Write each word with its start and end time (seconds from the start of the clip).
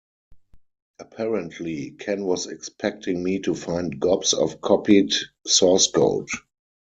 Apparently, 0.97 1.91
Ken 1.91 2.23
was 2.25 2.47
expecting 2.47 3.21
me 3.21 3.37
to 3.41 3.53
find 3.53 3.99
gobs 3.99 4.33
of 4.33 4.59
copied 4.59 5.13
source 5.45 5.91
code. 5.91 6.27